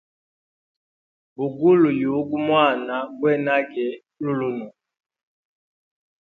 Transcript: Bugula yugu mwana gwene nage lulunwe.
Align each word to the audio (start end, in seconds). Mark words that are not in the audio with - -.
Bugula 1.35 1.89
yugu 2.01 2.35
mwana 2.47 2.95
gwene 3.17 3.41
nage 3.45 3.87
lulunwe. 4.21 4.69